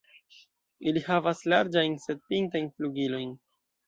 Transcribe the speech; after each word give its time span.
Ili 0.91 1.03
havas 1.09 1.43
larĝajn 1.53 1.97
sed 2.05 2.23
pintajn 2.31 2.71
flugilojn. 2.79 3.37